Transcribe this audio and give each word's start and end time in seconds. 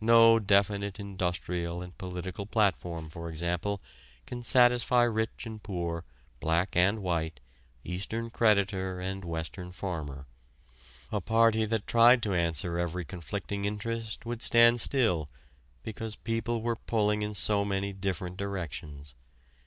No 0.00 0.38
definite 0.38 0.98
industrial 0.98 1.82
and 1.82 1.98
political 1.98 2.46
platform, 2.46 3.10
for 3.10 3.28
example, 3.28 3.82
can 4.24 4.40
satisfy 4.40 5.02
rich 5.02 5.44
and 5.44 5.62
poor, 5.62 6.02
black 6.40 6.74
and 6.74 7.00
white, 7.02 7.40
Eastern 7.84 8.30
creditor 8.30 9.00
and 9.02 9.22
Western 9.22 9.72
farmer. 9.72 10.26
A 11.12 11.20
party 11.20 11.66
that 11.66 11.86
tried 11.86 12.22
to 12.22 12.32
answer 12.32 12.78
every 12.78 13.04
conflicting 13.04 13.66
interest 13.66 14.24
would 14.24 14.40
stand 14.40 14.80
still 14.80 15.28
because 15.82 16.16
people 16.16 16.62
were 16.62 16.76
pulling 16.76 17.20
in 17.20 17.34
so 17.34 17.62
many 17.62 17.92
different 17.92 18.38
directions. 18.38 19.14